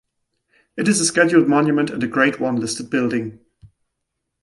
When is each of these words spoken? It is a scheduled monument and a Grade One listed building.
It 0.77 0.87
is 0.87 0.99
a 0.99 1.05
scheduled 1.05 1.47
monument 1.47 1.91
and 1.91 2.03
a 2.03 2.07
Grade 2.07 2.39
One 2.39 2.55
listed 2.55 2.89
building. 2.89 3.39